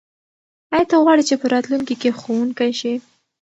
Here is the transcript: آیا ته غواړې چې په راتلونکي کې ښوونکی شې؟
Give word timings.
آیا 0.73 0.85
ته 0.89 0.95
غواړې 1.03 1.23
چې 1.29 1.35
په 1.41 1.45
راتلونکي 1.53 1.95
کې 2.01 2.09
ښوونکی 2.19 2.71
شې؟ 2.79 2.93